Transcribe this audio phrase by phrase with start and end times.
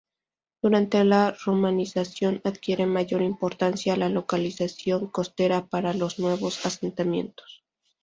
[0.63, 7.63] Durante la romanización adquiere mayor importancia la localización costera para los nuevos asentamientos.